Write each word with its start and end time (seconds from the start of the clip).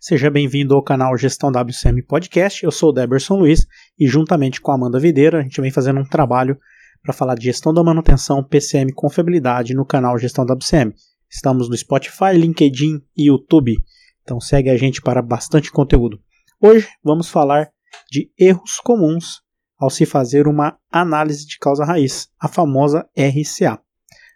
Seja 0.00 0.30
bem-vindo 0.30 0.74
ao 0.74 0.82
canal 0.82 1.14
Gestão 1.18 1.50
WCM 1.50 2.02
Podcast. 2.02 2.64
Eu 2.64 2.70
sou 2.70 2.88
o 2.88 2.92
Deberson 2.92 3.34
Luiz 3.34 3.66
e, 3.98 4.06
juntamente 4.08 4.58
com 4.58 4.72
a 4.72 4.74
Amanda 4.74 4.98
Videira, 4.98 5.40
a 5.40 5.42
gente 5.42 5.60
vem 5.60 5.70
fazendo 5.70 6.00
um 6.00 6.08
trabalho 6.08 6.56
para 7.02 7.12
falar 7.12 7.34
de 7.34 7.44
gestão 7.44 7.74
da 7.74 7.84
manutenção, 7.84 8.42
PCM 8.42 8.90
confiabilidade 8.94 9.74
no 9.74 9.84
canal 9.84 10.18
Gestão 10.18 10.46
WCM. 10.46 10.94
Estamos 11.30 11.68
no 11.68 11.76
Spotify, 11.76 12.32
LinkedIn 12.32 13.02
e 13.14 13.28
YouTube, 13.28 13.76
então 14.22 14.40
segue 14.40 14.70
a 14.70 14.78
gente 14.78 15.02
para 15.02 15.20
bastante 15.20 15.70
conteúdo. 15.70 16.18
Hoje 16.58 16.88
vamos 17.04 17.28
falar 17.28 17.68
de 18.10 18.32
erros 18.38 18.80
comuns 18.82 19.42
ao 19.78 19.88
se 19.88 20.04
fazer 20.04 20.48
uma 20.48 20.76
análise 20.90 21.46
de 21.46 21.58
causa 21.58 21.84
raiz, 21.84 22.28
a 22.38 22.48
famosa 22.48 23.08
RCA. 23.16 23.80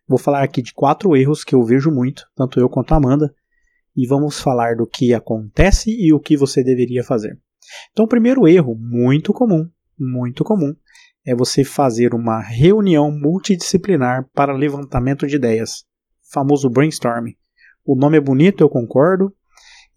Vou 0.06 0.18
falar 0.18 0.42
aqui 0.42 0.62
de 0.62 0.72
quatro 0.72 1.16
erros 1.16 1.42
que 1.42 1.54
eu 1.54 1.62
vejo 1.64 1.90
muito, 1.90 2.24
tanto 2.36 2.60
eu 2.60 2.68
quanto 2.68 2.92
a 2.92 2.96
Amanda, 2.96 3.34
e 3.96 4.06
vamos 4.06 4.40
falar 4.40 4.76
do 4.76 4.86
que 4.86 5.12
acontece 5.12 5.90
e 5.90 6.12
o 6.12 6.20
que 6.20 6.36
você 6.36 6.62
deveria 6.62 7.02
fazer. 7.02 7.38
Então, 7.90 8.04
o 8.04 8.08
primeiro 8.08 8.46
erro, 8.46 8.76
muito 8.78 9.32
comum, 9.32 9.68
muito 9.98 10.44
comum, 10.44 10.74
é 11.24 11.34
você 11.34 11.64
fazer 11.64 12.14
uma 12.14 12.40
reunião 12.40 13.10
multidisciplinar 13.10 14.28
para 14.34 14.52
levantamento 14.52 15.26
de 15.26 15.36
ideias, 15.36 15.84
famoso 16.32 16.68
brainstorming. 16.68 17.34
O 17.84 17.96
nome 17.96 18.16
é 18.16 18.20
bonito, 18.20 18.62
eu 18.62 18.68
concordo, 18.68 19.34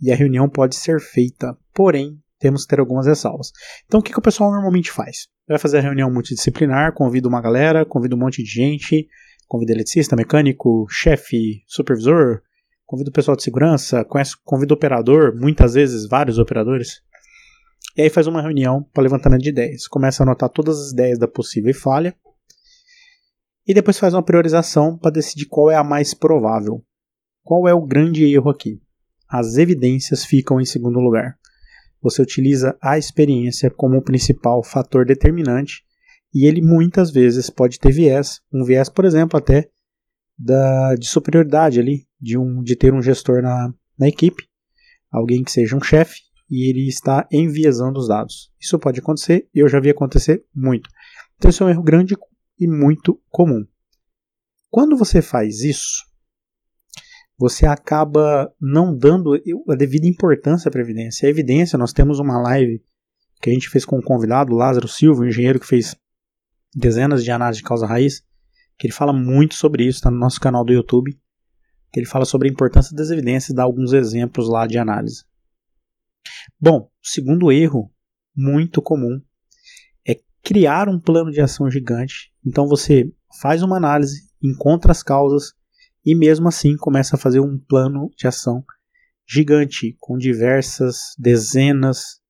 e 0.02 0.12
a 0.12 0.16
reunião 0.16 0.50
pode 0.50 0.75
ser 0.75 1.00
feita, 1.00 1.58
porém, 1.73 2.20
temos 2.38 2.64
que 2.64 2.70
ter 2.70 2.80
algumas 2.80 3.08
ressalvas. 3.08 3.52
Então, 3.86 4.00
o 4.00 4.03
que, 4.03 4.12
que 4.12 4.20
o 4.20 4.22
pessoal 4.22 4.52
normalmente 4.52 4.91
faz? 4.91 5.27
Vai 5.48 5.59
fazer 5.59 5.77
a 5.77 5.81
reunião 5.81 6.12
multidisciplinar, 6.12 6.94
convida 6.94 7.27
uma 7.27 7.41
galera, 7.41 7.86
convida 7.86 8.16
um 8.16 8.20
monte 8.20 8.41
de 8.41 8.49
gente, 8.49 9.08
convida 9.47 9.73
eletricista, 9.73 10.16
mecânico, 10.16 10.88
chefe, 10.89 11.64
supervisor, 11.67 12.42
convida 12.86 13.09
o 13.09 13.14
pessoal 13.14 13.38
de 13.38 13.44
segurança, 13.44 14.03
conhece, 14.03 14.36
convida 14.44 14.73
o 14.73 14.78
operador, 14.78 15.36
muitas 15.36 15.75
vezes 15.75 16.08
vários 16.08 16.39
operadores. 16.39 17.02
E 17.95 18.02
aí 18.02 18.09
faz 18.09 18.28
uma 18.28 18.42
reunião 18.42 18.83
para 18.94 19.03
levantamento 19.03 19.42
de 19.42 19.50
ideias. 19.50 19.88
Começa 19.88 20.23
a 20.23 20.25
anotar 20.25 20.50
todas 20.50 20.80
as 20.80 20.92
ideias 20.92 21.20
da 21.20 21.28
possível 21.28 21.73
falha. 21.73 22.16
E 23.67 23.73
depois 23.73 23.98
faz 23.98 24.14
uma 24.14 24.23
priorização 24.23 24.98
para 24.98 25.11
decidir 25.11 25.45
qual 25.45 25.72
é 25.72 25.75
a 25.75 25.83
mais 25.83 26.14
provável. 26.14 26.83
Qual 27.44 27.67
é 27.67 27.73
o 27.73 27.86
grande 27.86 28.25
erro 28.25 28.50
aqui? 28.50 28.81
As 29.30 29.58
evidências 29.58 30.25
ficam 30.25 30.59
em 30.59 30.66
segundo 30.66 31.00
lugar. 31.00 31.38
Você 32.06 32.22
utiliza 32.22 32.78
a 32.80 33.00
experiência 33.00 33.72
como 33.72 33.98
o 33.98 34.02
principal 34.02 34.64
fator 34.64 35.03
determinante 35.03 35.84
e 36.31 36.45
ele 36.45 36.61
muitas 36.61 37.09
vezes 37.09 37.50
pode 37.50 37.80
ter 37.80 37.92
viés, 37.92 38.42
um 38.53 38.64
viés, 38.64 38.89
por 38.89 39.06
exemplo, 39.06 39.39
até 39.39 39.72
da, 40.38 40.94
de 40.94 41.08
superioridade 41.08 41.80
ali, 41.80 42.06
de, 42.22 42.38
um, 42.38 42.61
de 42.61 42.76
ter 42.76 42.94
um 42.94 43.02
gestor 43.02 43.42
na, 43.42 43.73
na 43.98 44.08
equipe, 44.08 44.44
alguém 45.09 45.44
que 45.44 45.52
seja 45.52 45.76
um 45.76 45.81
chefe, 45.81 46.20
e 46.48 46.70
ele 46.70 46.88
está 46.88 47.28
enviesando 47.31 47.98
os 47.98 48.08
dados. 48.08 48.52
Isso 48.61 48.78
pode 48.78 49.00
acontecer, 49.00 49.50
e 49.52 49.58
eu 49.58 49.67
já 49.67 49.80
vi 49.80 49.89
acontecer 49.89 50.45
muito. 50.53 50.88
Então, 51.38 51.50
isso 51.50 51.64
é 51.64 51.66
um 51.66 51.70
erro 51.70 51.81
grande 51.81 52.16
e 52.59 52.67
muito 52.67 53.20
comum. 53.31 53.66
Quando 54.70 54.95
você 54.95 55.23
faz 55.23 55.61
isso, 55.61 56.06
você 57.38 57.66
acaba 57.66 58.53
não 58.59 58.95
dando 58.95 59.33
a 59.69 59.75
devida 59.75 60.08
importância 60.08 60.72
para 60.72 60.81
a 60.81 60.83
evidência. 60.83 61.28
A 61.28 61.30
evidência, 61.30 61.77
nós 61.77 61.94
temos 61.94 62.19
uma 62.19 62.42
live 62.42 62.83
que 63.42 63.50
a 63.50 63.53
gente 63.53 63.69
fez 63.69 63.83
com 63.86 63.97
um 63.97 64.02
convidado, 64.02 64.55
Lázaro 64.55 64.88
Silva, 64.88 65.22
um 65.22 65.27
engenheiro 65.27 65.59
que 65.59 65.67
fez 65.67 65.95
dezenas 66.73 67.23
de 67.23 67.31
análises 67.31 67.61
de 67.61 67.67
causa 67.67 67.86
raiz, 67.86 68.23
que 68.77 68.88
ele 68.88 68.94
fala 68.94 69.14
muito 69.14 69.55
sobre 69.55 69.83
isso, 69.83 69.97
está 69.97 70.09
no 70.09 70.17
nosso 70.17 70.39
canal 70.39 70.64
do 70.64 70.73
YouTube 70.73 71.17
que 71.95 72.00
ele 72.02 72.08
fala 72.08 72.25
sobre 72.25 72.50
a 72.50 72.52
importância 72.52 72.94
das 72.94 73.10
evidências 73.10 73.52
e 73.52 73.55
dá 73.55 73.64
alguns 73.64 73.93
exemplos 73.93 74.49
lá 74.49 74.67
de 74.67 74.77
análise. 74.77 75.23
Bom, 76.60 76.92
segundo 77.02 77.54
erro 77.54 77.89
muito 78.36 78.81
comum 78.81 79.21
é 80.05 80.20
criar 80.43 80.89
um 80.89 80.99
plano 80.99 81.31
de 81.31 81.39
ação 81.39 81.71
gigante. 81.71 82.33
Então 82.45 82.67
você 82.67 83.10
faz 83.39 83.64
uma 83.64 83.77
análise, 83.77 84.30
encontra 84.43 84.92
as 84.92 85.02
causas 85.02 85.54
e 86.05 86.16
mesmo 86.16 86.48
assim 86.48 86.77
começa 86.77 87.16
a 87.16 87.20
fazer 87.20 87.39
um 87.39 87.58
plano 87.58 88.11
de 88.16 88.27
ação 88.27 88.64
gigante 89.27 89.98
com 89.99 90.17
diversas 90.17 91.16
dezenas 91.17 92.21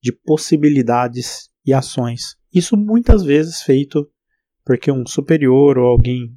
de 0.00 0.12
possibilidades 0.12 1.50
e 1.64 1.74
ações. 1.74 2.36
Isso 2.54 2.76
muitas 2.76 3.24
vezes 3.24 3.62
feito 3.62 4.08
porque 4.64 4.90
um 4.90 5.04
superior 5.04 5.78
ou 5.78 5.86
alguém 5.86 6.28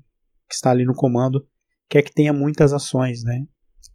que 0.47 0.55
está 0.55 0.71
ali 0.71 0.85
no 0.85 0.95
comando 0.95 1.47
quer 1.87 2.01
que 2.01 2.13
tenha 2.13 2.33
muitas 2.33 2.73
ações, 2.73 3.23
né? 3.23 3.45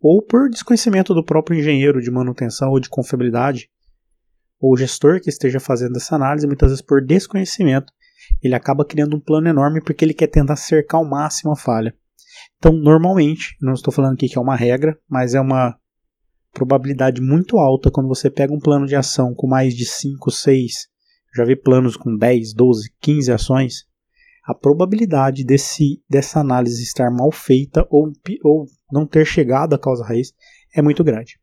Ou 0.01 0.23
por 0.23 0.49
desconhecimento 0.49 1.13
do 1.15 1.25
próprio 1.25 1.59
engenheiro 1.59 2.01
de 2.01 2.11
manutenção 2.11 2.71
ou 2.71 2.79
de 2.79 2.89
confiabilidade, 2.89 3.69
ou 4.61 4.77
gestor 4.77 5.21
que 5.21 5.29
esteja 5.29 5.59
fazendo 5.59 5.97
essa 5.97 6.15
análise, 6.15 6.47
muitas 6.47 6.71
vezes 6.71 6.85
por 6.85 7.05
desconhecimento, 7.05 7.93
ele 8.43 8.55
acaba 8.55 8.85
criando 8.85 9.17
um 9.17 9.21
plano 9.21 9.49
enorme 9.49 9.81
porque 9.81 10.05
ele 10.05 10.15
quer 10.15 10.29
tentar 10.29 10.57
cercar 10.57 11.01
ao 11.01 11.09
máximo 11.09 11.53
a 11.53 11.57
falha. 11.57 11.95
Então, 12.65 12.73
normalmente, 12.73 13.59
não 13.61 13.75
estou 13.75 13.93
falando 13.93 14.15
aqui 14.15 14.27
que 14.27 14.39
é 14.39 14.41
uma 14.41 14.57
regra, 14.57 14.99
mas 15.07 15.35
é 15.35 15.41
uma 15.41 15.79
probabilidade 16.51 17.21
muito 17.21 17.59
alta 17.59 17.91
quando 17.91 18.09
você 18.09 18.31
pega 18.31 18.55
um 18.55 18.59
plano 18.59 18.87
de 18.87 18.97
ação 18.97 19.35
com 19.35 19.47
mais 19.47 19.75
de 19.75 19.85
5, 19.85 20.31
6, 20.31 20.73
já 21.37 21.45
vi 21.45 21.57
planos 21.57 21.95
com 21.95 22.17
10, 22.17 22.55
12, 22.55 22.89
15 23.03 23.33
ações, 23.33 23.85
a 24.47 24.55
probabilidade 24.55 25.45
desse, 25.45 26.03
dessa 26.09 26.41
análise 26.41 26.83
estar 26.83 27.11
mal 27.11 27.31
feita 27.31 27.87
ou, 27.91 28.11
ou 28.43 28.65
não 28.91 29.07
ter 29.07 29.27
chegado 29.27 29.75
à 29.75 29.79
causa 29.79 30.03
raiz 30.03 30.33
é 30.75 30.81
muito 30.81 31.05
grande. 31.05 31.39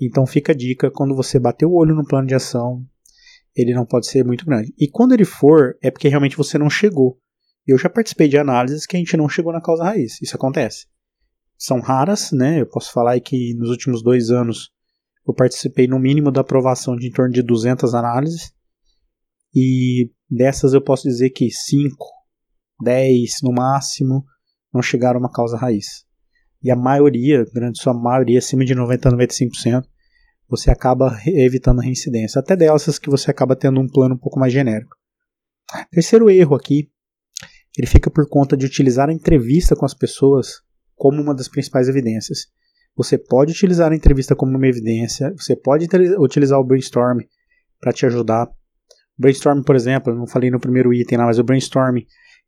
Então 0.00 0.24
fica 0.24 0.52
a 0.52 0.54
dica, 0.54 0.88
quando 0.88 1.16
você 1.16 1.40
bater 1.40 1.66
o 1.66 1.74
olho 1.74 1.96
no 1.96 2.06
plano 2.06 2.28
de 2.28 2.34
ação, 2.36 2.86
ele 3.56 3.74
não 3.74 3.84
pode 3.84 4.06
ser 4.06 4.24
muito 4.24 4.46
grande. 4.46 4.72
E 4.78 4.88
quando 4.88 5.14
ele 5.14 5.24
for, 5.24 5.76
é 5.82 5.90
porque 5.90 6.06
realmente 6.06 6.36
você 6.36 6.56
não 6.56 6.70
chegou. 6.70 7.18
Eu 7.70 7.78
já 7.78 7.88
participei 7.88 8.28
de 8.28 8.38
análises 8.38 8.86
que 8.86 8.96
a 8.96 8.98
gente 8.98 9.16
não 9.16 9.28
chegou 9.28 9.52
na 9.52 9.60
causa 9.60 9.84
raiz. 9.84 10.20
Isso 10.20 10.36
acontece. 10.36 10.86
São 11.56 11.80
raras, 11.80 12.32
né? 12.32 12.60
Eu 12.60 12.66
posso 12.66 12.92
falar 12.92 13.18
que 13.20 13.54
nos 13.54 13.70
últimos 13.70 14.02
dois 14.02 14.30
anos 14.30 14.70
eu 15.26 15.34
participei 15.34 15.86
no 15.86 15.98
mínimo 15.98 16.30
da 16.30 16.40
aprovação 16.40 16.96
de 16.96 17.06
em 17.06 17.12
torno 17.12 17.32
de 17.32 17.42
200 17.42 17.94
análises. 17.94 18.52
E 19.54 20.10
dessas 20.30 20.72
eu 20.72 20.82
posso 20.82 21.08
dizer 21.08 21.30
que 21.30 21.50
5 21.50 22.20
10 22.82 23.42
no 23.42 23.52
máximo, 23.52 24.24
não 24.72 24.82
chegaram 24.82 25.18
a 25.18 25.20
uma 25.20 25.30
causa 25.30 25.56
raiz. 25.56 26.04
E 26.62 26.70
a 26.70 26.76
maioria, 26.76 27.44
grande 27.52 27.80
sua 27.80 27.94
maioria, 27.94 28.38
acima 28.38 28.64
de 28.64 28.74
90 28.74 29.08
a 29.08 29.12
95%, 29.12 29.84
você 30.48 30.70
acaba 30.70 31.16
evitando 31.26 31.80
a 31.80 31.84
reincidência. 31.84 32.38
Até 32.38 32.56
dessas 32.56 32.98
que 32.98 33.10
você 33.10 33.30
acaba 33.30 33.56
tendo 33.56 33.80
um 33.80 33.88
plano 33.88 34.14
um 34.14 34.18
pouco 34.18 34.38
mais 34.38 34.52
genérico. 34.52 34.96
Terceiro 35.90 36.28
erro 36.28 36.56
aqui, 36.56 36.90
ele 37.76 37.86
fica 37.86 38.10
por 38.10 38.28
conta 38.28 38.56
de 38.56 38.66
utilizar 38.66 39.08
a 39.08 39.12
entrevista 39.12 39.76
com 39.76 39.84
as 39.84 39.94
pessoas 39.94 40.62
como 40.96 41.20
uma 41.20 41.34
das 41.34 41.48
principais 41.48 41.88
evidências. 41.88 42.46
Você 42.96 43.16
pode 43.16 43.52
utilizar 43.52 43.92
a 43.92 43.96
entrevista 43.96 44.34
como 44.34 44.56
uma 44.56 44.66
evidência, 44.66 45.32
você 45.36 45.56
pode 45.56 45.86
utilizar 46.18 46.58
o 46.58 46.64
brainstorm 46.64 47.20
para 47.80 47.92
te 47.92 48.04
ajudar. 48.04 48.50
Brainstorm, 49.16 49.62
por 49.62 49.76
exemplo, 49.76 50.12
eu 50.12 50.16
não 50.16 50.26
falei 50.26 50.50
no 50.50 50.60
primeiro 50.60 50.92
item 50.92 51.18
lá, 51.18 51.26
mas 51.26 51.38
o 51.38 51.44
brainstorm 51.44 51.98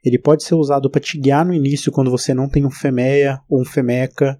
ele 0.04 0.18
pode 0.18 0.42
ser 0.42 0.54
usado 0.56 0.90
para 0.90 1.00
te 1.00 1.18
guiar 1.18 1.46
no 1.46 1.54
início 1.54 1.92
quando 1.92 2.10
você 2.10 2.34
não 2.34 2.48
tem 2.48 2.66
um 2.66 2.70
FEMEA 2.70 3.38
ou 3.48 3.62
um 3.62 3.64
FEMECA 3.64 4.36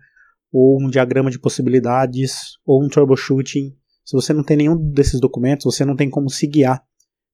ou 0.53 0.82
um 0.82 0.91
diagrama 0.91 1.31
de 1.31 1.38
possibilidades 1.38 2.59
ou 2.66 2.84
um 2.84 2.88
troubleshooting. 2.88 3.75
Se 4.04 4.12
você 4.12 4.32
não 4.32 4.42
tem 4.42 4.56
nenhum 4.56 4.76
desses 4.76 5.21
documentos, 5.21 5.65
você 5.65 5.84
não 5.84 5.94
tem 5.94 6.10
como 6.10 6.28
se 6.28 6.47
guiar 6.47 6.82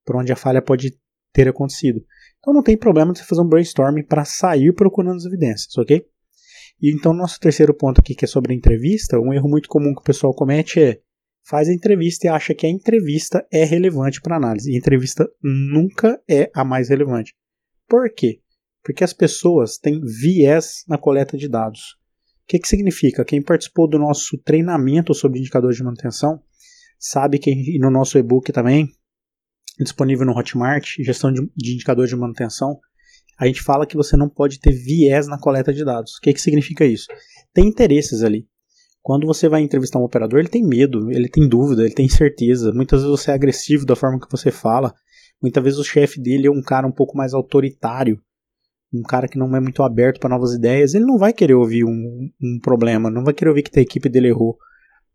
por 0.04 0.16
onde 0.16 0.32
a 0.32 0.36
falha 0.36 0.60
pode 0.60 0.98
ter 1.32 1.48
acontecido. 1.48 2.04
Então 2.38 2.54
não 2.54 2.62
tem 2.62 2.76
problema 2.76 3.12
de 3.12 3.18
você 3.18 3.24
fazer 3.24 3.42
um 3.42 3.48
brainstorming 3.48 4.04
para 4.04 4.24
sair 4.24 4.72
procurando 4.72 5.16
as 5.16 5.24
evidências, 5.24 5.76
ok? 5.76 6.04
E 6.80 6.94
então 6.94 7.12
nosso 7.12 7.40
terceiro 7.40 7.74
ponto 7.74 8.00
aqui 8.00 8.14
que 8.14 8.24
é 8.24 8.28
sobre 8.28 8.54
entrevista, 8.54 9.18
um 9.18 9.32
erro 9.32 9.48
muito 9.48 9.68
comum 9.68 9.94
que 9.94 10.00
o 10.00 10.04
pessoal 10.04 10.34
comete 10.34 10.80
é 10.80 11.00
faz 11.48 11.68
a 11.68 11.72
entrevista 11.72 12.26
e 12.26 12.30
acha 12.30 12.54
que 12.54 12.66
a 12.66 12.70
entrevista 12.70 13.44
é 13.50 13.64
relevante 13.64 14.20
para 14.20 14.36
análise. 14.36 14.70
E 14.70 14.74
a 14.74 14.78
entrevista 14.78 15.26
nunca 15.42 16.20
é 16.28 16.50
a 16.54 16.62
mais 16.62 16.90
relevante. 16.90 17.34
Por 17.88 18.12
quê? 18.12 18.40
Porque 18.82 19.02
as 19.02 19.14
pessoas 19.14 19.78
têm 19.78 19.98
viés 20.00 20.84
na 20.86 20.98
coleta 20.98 21.38
de 21.38 21.48
dados. 21.48 21.96
O 22.44 22.48
que, 22.48 22.58
que 22.58 22.68
significa? 22.68 23.24
Quem 23.24 23.42
participou 23.42 23.88
do 23.88 23.98
nosso 23.98 24.36
treinamento 24.38 25.14
sobre 25.14 25.38
indicadores 25.38 25.76
de 25.78 25.84
manutenção 25.84 26.42
sabe 26.98 27.38
que 27.38 27.78
no 27.78 27.90
nosso 27.90 28.18
e-book 28.18 28.52
também, 28.52 28.88
disponível 29.84 30.26
no 30.26 30.36
Hotmart, 30.36 30.96
gestão 31.00 31.32
de, 31.32 31.40
de 31.56 31.74
indicadores 31.74 32.10
de 32.10 32.16
manutenção, 32.16 32.78
a 33.38 33.46
gente 33.46 33.62
fala 33.62 33.86
que 33.86 33.96
você 33.96 34.16
não 34.16 34.28
pode 34.28 34.58
ter 34.58 34.72
viés 34.72 35.28
na 35.28 35.38
coleta 35.38 35.72
de 35.72 35.84
dados. 35.84 36.16
O 36.16 36.20
que, 36.20 36.32
que 36.32 36.40
significa 36.40 36.84
isso? 36.84 37.06
Tem 37.54 37.66
interesses 37.66 38.22
ali. 38.22 38.46
Quando 39.00 39.26
você 39.26 39.48
vai 39.48 39.62
entrevistar 39.62 39.98
um 39.98 40.04
operador, 40.04 40.40
ele 40.40 40.48
tem 40.48 40.66
medo, 40.66 41.10
ele 41.10 41.28
tem 41.28 41.48
dúvida, 41.48 41.84
ele 41.84 41.94
tem 41.94 42.06
incerteza. 42.06 42.72
Muitas 42.72 43.02
vezes 43.02 43.18
você 43.18 43.30
é 43.30 43.34
agressivo 43.34 43.86
da 43.86 43.94
forma 43.94 44.20
que 44.20 44.30
você 44.30 44.50
fala, 44.50 44.92
Muitas 45.40 45.62
vezes 45.62 45.78
o 45.78 45.84
chefe 45.84 46.20
dele 46.20 46.48
é 46.48 46.50
um 46.50 46.62
cara 46.62 46.86
um 46.86 46.92
pouco 46.92 47.16
mais 47.16 47.32
autoritário, 47.32 48.20
um 48.92 49.02
cara 49.02 49.28
que 49.28 49.38
não 49.38 49.54
é 49.54 49.60
muito 49.60 49.82
aberto 49.82 50.18
para 50.18 50.30
novas 50.30 50.52
ideias, 50.52 50.94
ele 50.94 51.04
não 51.04 51.16
vai 51.16 51.32
querer 51.32 51.54
ouvir 51.54 51.84
um, 51.84 52.28
um 52.42 52.58
problema, 52.60 53.10
não 53.10 53.22
vai 53.22 53.32
querer 53.32 53.50
ouvir 53.50 53.62
que 53.62 53.78
a 53.78 53.82
equipe 53.82 54.08
dele 54.08 54.28
errou. 54.28 54.56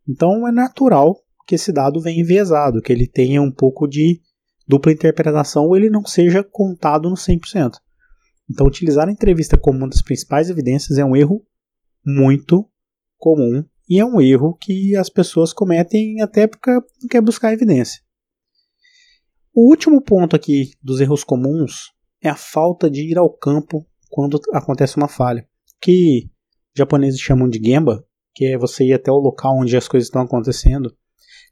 Então 0.08 0.48
é 0.48 0.52
natural 0.52 1.18
que 1.46 1.56
esse 1.56 1.74
dado 1.74 2.00
venha 2.00 2.22
enviesado, 2.22 2.82
que 2.82 2.94
ele 2.94 3.06
tenha 3.06 3.42
um 3.42 3.52
pouco 3.52 3.86
de 3.88 4.22
dupla 4.68 4.92
interpretação 4.92 5.76
ele 5.76 5.90
não 5.90 6.06
seja 6.06 6.44
contado 6.44 7.10
no 7.10 7.16
100%. 7.16 7.74
Então, 8.50 8.68
utilizar 8.68 9.08
a 9.08 9.12
entrevista 9.12 9.58
como 9.58 9.80
uma 9.80 9.90
das 9.90 10.02
principais 10.02 10.50
evidências 10.50 10.98
é 10.98 11.06
um 11.06 11.16
erro 11.16 11.46
muito 12.06 12.70
comum 13.18 13.64
e 13.90 14.00
é 14.00 14.06
um 14.06 14.20
erro 14.20 14.56
que 14.60 14.96
as 14.96 15.10
pessoas 15.10 15.54
cometem 15.54 16.22
até 16.22 16.48
porque 16.48 16.72
não 16.72 17.08
quer 17.10 17.22
buscar 17.22 17.54
evidência. 17.54 18.02
O 19.54 19.70
último 19.70 20.02
ponto 20.02 20.36
aqui 20.36 20.72
dos 20.82 21.00
erros 21.00 21.24
comuns 21.24 21.92
é 22.22 22.30
a 22.30 22.36
falta 22.36 22.90
de 22.90 23.02
ir 23.02 23.18
ao 23.18 23.30
campo 23.30 23.86
quando 24.10 24.40
acontece 24.52 24.98
uma 24.98 25.08
falha, 25.08 25.48
que 25.82 26.30
japoneses 26.76 27.20
chamam 27.20 27.48
de 27.48 27.60
gemba, 27.64 28.06
que 28.34 28.46
é 28.46 28.58
você 28.58 28.86
ir 28.86 28.94
até 28.94 29.12
o 29.12 29.18
local 29.18 29.58
onde 29.60 29.76
as 29.78 29.88
coisas 29.88 30.08
estão 30.08 30.22
acontecendo. 30.22 30.96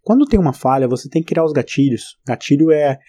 Quando 0.03 0.25
tem 0.25 0.39
uma 0.39 0.53
falha, 0.53 0.87
você 0.87 1.09
tem 1.09 1.21
que 1.21 1.29
criar 1.29 1.45
os 1.45 1.53
gatilhos. 1.53 2.17
Gatilho 2.25 2.71
é 2.71 2.99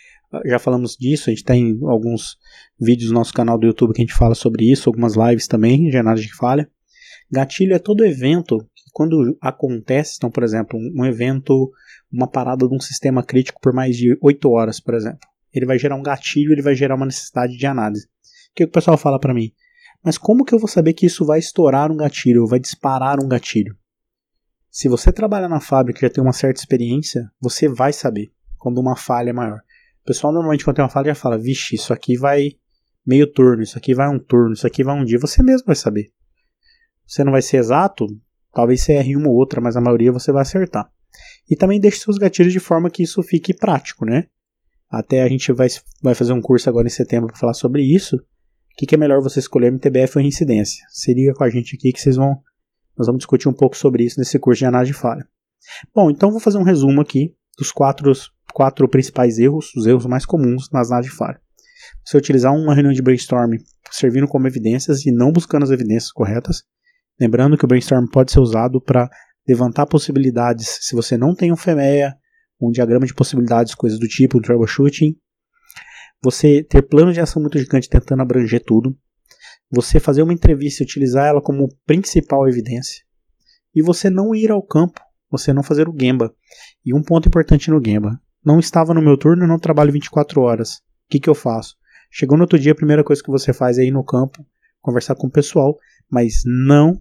já 0.46 0.58
falamos 0.58 0.96
disso, 0.96 1.28
a 1.28 1.32
gente 1.32 1.44
tem 1.44 1.78
alguns 1.82 2.38
vídeos 2.80 3.10
no 3.10 3.18
nosso 3.18 3.34
canal 3.34 3.58
do 3.58 3.66
YouTube 3.66 3.92
que 3.92 4.00
a 4.00 4.04
gente 4.04 4.14
fala 4.14 4.34
sobre 4.34 4.70
isso, 4.70 4.88
algumas 4.88 5.14
lives 5.14 5.46
também, 5.46 5.88
de 5.88 5.96
análise 5.96 6.26
de 6.26 6.34
falha. 6.34 6.68
Gatilho 7.30 7.74
é 7.74 7.78
todo 7.78 8.04
evento 8.04 8.58
que 8.74 8.90
quando 8.92 9.36
acontece, 9.40 10.14
então, 10.16 10.30
por 10.30 10.42
exemplo, 10.42 10.78
um 10.78 11.04
evento, 11.04 11.70
uma 12.10 12.26
parada 12.26 12.66
de 12.66 12.74
um 12.74 12.80
sistema 12.80 13.22
crítico 13.22 13.60
por 13.60 13.72
mais 13.72 13.96
de 13.96 14.16
8 14.22 14.50
horas, 14.50 14.80
por 14.80 14.94
exemplo. 14.94 15.20
Ele 15.52 15.66
vai 15.66 15.78
gerar 15.78 15.96
um 15.96 16.02
gatilho, 16.02 16.52
ele 16.52 16.62
vai 16.62 16.74
gerar 16.74 16.94
uma 16.94 17.06
necessidade 17.06 17.56
de 17.56 17.66
análise. 17.66 18.06
O 18.06 18.54
que 18.54 18.64
o 18.64 18.70
pessoal 18.70 18.96
fala 18.96 19.18
para 19.18 19.34
mim? 19.34 19.52
Mas 20.02 20.18
como 20.18 20.44
que 20.44 20.54
eu 20.54 20.58
vou 20.58 20.68
saber 20.68 20.94
que 20.94 21.06
isso 21.06 21.24
vai 21.24 21.38
estourar 21.38 21.90
um 21.92 21.96
gatilho, 21.96 22.46
vai 22.46 22.58
disparar 22.58 23.22
um 23.22 23.28
gatilho? 23.28 23.76
Se 24.72 24.88
você 24.88 25.12
trabalha 25.12 25.50
na 25.50 25.60
fábrica 25.60 25.98
e 25.98 26.08
já 26.08 26.14
tem 26.14 26.24
uma 26.24 26.32
certa 26.32 26.58
experiência, 26.58 27.30
você 27.38 27.68
vai 27.68 27.92
saber 27.92 28.32
quando 28.56 28.78
uma 28.78 28.96
falha 28.96 29.28
é 29.28 29.32
maior. 29.32 29.58
O 30.00 30.06
pessoal 30.06 30.32
normalmente 30.32 30.64
quando 30.64 30.76
tem 30.76 30.82
uma 30.82 30.90
falha 30.90 31.08
já 31.08 31.14
fala, 31.14 31.36
vixe, 31.36 31.74
isso 31.74 31.92
aqui 31.92 32.16
vai 32.16 32.52
meio 33.06 33.30
turno, 33.30 33.62
isso 33.62 33.76
aqui 33.76 33.94
vai 33.94 34.08
um 34.08 34.18
turno, 34.18 34.54
isso 34.54 34.66
aqui 34.66 34.82
vai 34.82 34.98
um 34.98 35.04
dia. 35.04 35.18
Você 35.18 35.42
mesmo 35.42 35.66
vai 35.66 35.76
saber. 35.76 36.10
Você 37.06 37.22
não 37.22 37.32
vai 37.32 37.42
ser 37.42 37.58
exato, 37.58 38.06
talvez 38.50 38.80
você 38.80 38.94
erre 38.94 39.14
uma 39.14 39.28
ou 39.28 39.34
outra, 39.34 39.60
mas 39.60 39.76
a 39.76 39.80
maioria 39.80 40.10
você 40.10 40.32
vai 40.32 40.40
acertar. 40.40 40.90
E 41.50 41.54
também 41.54 41.78
deixe 41.78 41.98
seus 41.98 42.16
gatilhos 42.16 42.54
de 42.54 42.60
forma 42.60 42.88
que 42.88 43.02
isso 43.02 43.22
fique 43.22 43.52
prático, 43.52 44.06
né? 44.06 44.28
Até 44.88 45.20
a 45.20 45.28
gente 45.28 45.52
vai, 45.52 45.68
vai 46.02 46.14
fazer 46.14 46.32
um 46.32 46.40
curso 46.40 46.70
agora 46.70 46.86
em 46.86 46.90
setembro 46.90 47.26
para 47.26 47.36
falar 47.36 47.54
sobre 47.54 47.82
isso. 47.82 48.16
O 48.16 48.20
que, 48.78 48.86
que, 48.86 48.94
é 48.94 48.98
melhor 48.98 49.20
você 49.20 49.38
escolher 49.38 49.70
MTBF 49.70 50.16
ou 50.16 50.22
reincidência? 50.22 50.86
Se 50.88 51.12
liga 51.12 51.34
com 51.34 51.44
a 51.44 51.50
gente 51.50 51.76
aqui 51.76 51.92
que 51.92 52.00
vocês 52.00 52.16
vão. 52.16 52.40
Nós 52.96 53.06
vamos 53.06 53.20
discutir 53.20 53.48
um 53.48 53.52
pouco 53.52 53.76
sobre 53.76 54.04
isso 54.04 54.18
nesse 54.18 54.38
curso 54.38 54.60
de 54.60 54.66
análise 54.66 54.92
de 54.92 54.98
falha. 54.98 55.26
Bom, 55.94 56.10
então 56.10 56.30
vou 56.30 56.40
fazer 56.40 56.58
um 56.58 56.62
resumo 56.62 57.00
aqui 57.00 57.34
dos 57.56 57.70
quatro 57.70 58.12
quatro 58.52 58.88
principais 58.88 59.38
erros, 59.38 59.74
os 59.74 59.86
erros 59.86 60.06
mais 60.06 60.26
comuns 60.26 60.68
nas 60.70 60.88
análises 60.88 61.12
de 61.12 61.16
falha. 61.16 61.40
Você 62.04 62.16
utilizar 62.16 62.54
uma 62.54 62.74
reunião 62.74 62.92
de 62.92 63.02
brainstorming 63.02 63.58
servindo 63.90 64.26
como 64.26 64.46
evidências 64.46 65.04
e 65.04 65.12
não 65.12 65.32
buscando 65.32 65.64
as 65.64 65.70
evidências 65.70 66.12
corretas. 66.12 66.62
Lembrando 67.20 67.56
que 67.56 67.64
o 67.64 67.68
brainstorming 67.68 68.08
pode 68.08 68.32
ser 68.32 68.40
usado 68.40 68.80
para 68.80 69.08
levantar 69.46 69.86
possibilidades 69.86 70.78
se 70.82 70.94
você 70.94 71.16
não 71.16 71.34
tem 71.34 71.52
um 71.52 71.56
FEMEA, 71.56 72.14
um 72.60 72.70
diagrama 72.70 73.06
de 73.06 73.14
possibilidades, 73.14 73.74
coisas 73.74 73.98
do 73.98 74.06
tipo, 74.06 74.38
um 74.38 74.40
troubleshooting. 74.40 75.16
Você 76.22 76.62
ter 76.62 76.82
plano 76.82 77.12
de 77.12 77.20
ação 77.20 77.42
muito 77.42 77.58
gigante 77.58 77.88
tentando 77.88 78.22
abranger 78.22 78.62
tudo. 78.64 78.96
Você 79.72 79.98
fazer 79.98 80.22
uma 80.22 80.34
entrevista 80.34 80.82
e 80.82 80.84
utilizar 80.84 81.26
ela 81.26 81.40
como 81.40 81.74
principal 81.86 82.46
evidência. 82.46 83.02
E 83.74 83.82
você 83.82 84.10
não 84.10 84.34
ir 84.34 84.50
ao 84.50 84.62
campo, 84.62 85.00
você 85.30 85.50
não 85.52 85.62
fazer 85.62 85.88
o 85.88 85.96
Gemba. 85.98 86.34
E 86.84 86.92
um 86.92 87.02
ponto 87.02 87.26
importante 87.26 87.70
no 87.70 87.82
Gemba: 87.82 88.20
não 88.44 88.60
estava 88.60 88.92
no 88.92 89.00
meu 89.00 89.16
turno, 89.16 89.46
não 89.46 89.58
trabalho 89.58 89.90
24 89.90 90.42
horas. 90.42 90.76
O 90.76 90.80
que, 91.08 91.18
que 91.18 91.30
eu 91.30 91.34
faço? 91.34 91.76
Chegou 92.10 92.36
no 92.36 92.44
outro 92.44 92.58
dia, 92.58 92.72
a 92.72 92.76
primeira 92.76 93.02
coisa 93.02 93.22
que 93.22 93.30
você 93.30 93.54
faz 93.54 93.78
é 93.78 93.84
ir 93.84 93.90
no 93.90 94.04
campo, 94.04 94.44
conversar 94.82 95.14
com 95.14 95.26
o 95.26 95.30
pessoal, 95.30 95.78
mas 96.10 96.42
não, 96.44 97.00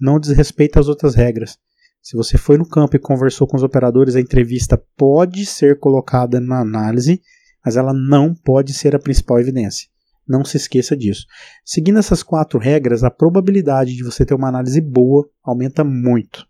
não 0.00 0.20
desrespeita 0.20 0.78
as 0.78 0.86
outras 0.86 1.16
regras. 1.16 1.58
Se 2.00 2.16
você 2.16 2.38
foi 2.38 2.56
no 2.56 2.68
campo 2.68 2.94
e 2.94 3.00
conversou 3.00 3.48
com 3.48 3.56
os 3.56 3.64
operadores, 3.64 4.14
a 4.14 4.20
entrevista 4.20 4.80
pode 4.96 5.44
ser 5.46 5.80
colocada 5.80 6.38
na 6.38 6.60
análise, 6.60 7.20
mas 7.64 7.76
ela 7.76 7.92
não 7.92 8.32
pode 8.34 8.72
ser 8.72 8.94
a 8.94 9.00
principal 9.00 9.40
evidência. 9.40 9.88
Não 10.26 10.44
se 10.44 10.56
esqueça 10.56 10.96
disso. 10.96 11.26
Seguindo 11.64 11.98
essas 11.98 12.22
quatro 12.22 12.58
regras, 12.58 13.04
a 13.04 13.10
probabilidade 13.10 13.94
de 13.94 14.02
você 14.02 14.24
ter 14.24 14.34
uma 14.34 14.48
análise 14.48 14.80
boa 14.80 15.28
aumenta 15.42 15.84
muito. 15.84 16.46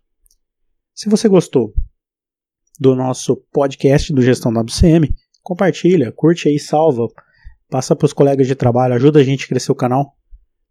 Se 0.93 1.09
você 1.09 1.27
gostou, 1.27 1.73
do 2.79 2.95
nosso 2.95 3.37
podcast 3.51 4.13
do 4.13 4.21
Gestão 4.21 4.51
da 4.51 4.61
WCM. 4.61 5.13
Compartilha, 5.41 6.11
curte 6.11 6.49
aí, 6.49 6.59
salva, 6.59 7.07
passa 7.69 7.95
para 7.95 8.05
os 8.05 8.13
colegas 8.13 8.47
de 8.47 8.55
trabalho, 8.55 8.95
ajuda 8.95 9.19
a 9.19 9.23
gente 9.23 9.45
a 9.45 9.47
crescer 9.47 9.71
o 9.71 9.75
canal. 9.75 10.15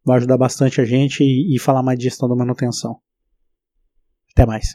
Vai 0.05 0.19
ajudar 0.19 0.37
bastante 0.37 0.81
a 0.81 0.85
gente 0.85 1.23
e, 1.23 1.55
e 1.55 1.59
falar 1.59 1.83
mais 1.83 1.99
de 1.99 2.05
gestão 2.05 2.29
da 2.29 2.37
manutenção. 2.37 2.99
Até 4.33 4.45
mais. 4.45 4.75